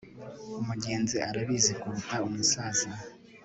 umugenzi 0.61 1.17
arabizi 1.29 1.73
kuruta 1.81 2.15
umusaza 2.27 2.89